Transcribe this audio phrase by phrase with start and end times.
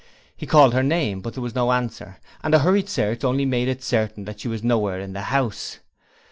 [0.35, 3.67] He called her name, but there was no answer, and a hurried search only made
[3.67, 5.77] it certain that she was nowhere in the house.